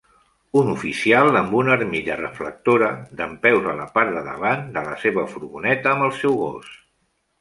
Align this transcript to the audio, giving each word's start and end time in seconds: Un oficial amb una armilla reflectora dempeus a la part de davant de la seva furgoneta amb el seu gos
Un 0.59 0.69
oficial 0.75 1.39
amb 1.41 1.51
una 1.59 1.71
armilla 1.79 2.15
reflectora 2.21 2.89
dempeus 3.19 3.69
a 3.75 3.75
la 3.83 3.87
part 3.99 4.17
de 4.19 4.25
davant 4.31 4.65
de 4.79 4.85
la 4.89 4.97
seva 5.05 5.27
furgoneta 5.35 5.93
amb 5.95 6.07
el 6.11 6.15
seu 6.23 6.39
gos 6.45 6.73